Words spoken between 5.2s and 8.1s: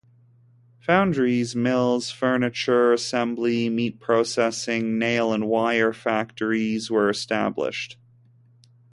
and wire factories were established.